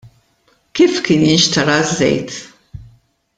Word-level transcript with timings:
Kif 0.75 0.95
kien 1.05 1.21
jinxtara 1.29 1.77
ż-żejt? 1.87 2.31